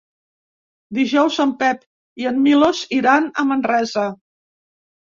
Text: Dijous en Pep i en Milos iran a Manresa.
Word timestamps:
Dijous 0.99 1.37
en 1.45 1.53
Pep 1.61 1.85
i 2.23 2.29
en 2.33 2.41
Milos 2.49 2.83
iran 3.03 3.31
a 3.45 3.49
Manresa. 3.55 4.11